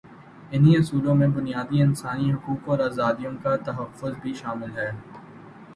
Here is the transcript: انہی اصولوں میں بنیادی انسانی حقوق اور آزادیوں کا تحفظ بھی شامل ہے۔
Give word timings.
انہی 0.51 0.77
اصولوں 0.77 1.15
میں 1.15 1.27
بنیادی 1.27 1.81
انسانی 1.81 2.31
حقوق 2.33 2.69
اور 2.69 2.79
آزادیوں 2.79 3.33
کا 3.43 3.55
تحفظ 3.65 4.13
بھی 4.21 4.33
شامل 4.33 4.77
ہے۔ 4.77 4.91